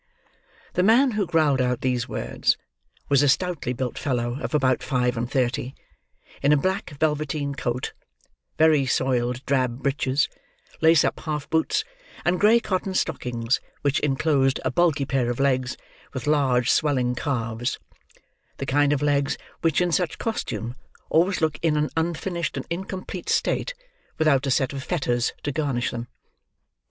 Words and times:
The 0.73 0.81
man 0.81 1.11
who 1.11 1.27
growled 1.27 1.61
out 1.61 1.81
these 1.81 2.09
words, 2.09 2.57
was 3.07 3.21
a 3.21 3.29
stoutly 3.29 3.71
built 3.71 3.99
fellow 3.99 4.39
of 4.41 4.55
about 4.55 4.81
five 4.81 5.15
and 5.15 5.29
thirty, 5.29 5.75
in 6.41 6.51
a 6.51 6.57
black 6.57 6.95
velveteen 6.99 7.53
coat, 7.53 7.93
very 8.57 8.87
soiled 8.87 9.45
drab 9.45 9.83
breeches, 9.83 10.27
lace 10.81 11.03
up 11.05 11.19
half 11.19 11.47
boots, 11.51 11.83
and 12.25 12.39
grey 12.39 12.59
cotton 12.59 12.95
stockings 12.95 13.59
which 13.83 13.99
inclosed 13.99 14.59
a 14.65 14.71
bulky 14.71 15.05
pair 15.05 15.29
of 15.29 15.39
legs, 15.39 15.77
with 16.15 16.25
large 16.25 16.71
swelling 16.71 17.13
calves;—the 17.13 17.75
kind 18.65 18.93
of 18.93 19.03
legs, 19.03 19.37
which 19.61 19.81
in 19.81 19.91
such 19.91 20.17
costume, 20.17 20.73
always 21.11 21.41
look 21.41 21.59
in 21.61 21.77
an 21.77 21.91
unfinished 21.95 22.57
and 22.57 22.65
incomplete 22.71 23.29
state 23.29 23.75
without 24.17 24.47
a 24.47 24.49
set 24.49 24.73
of 24.73 24.81
fetters 24.81 25.31
to 25.43 25.51
garnish 25.51 25.91
them. 25.91 26.07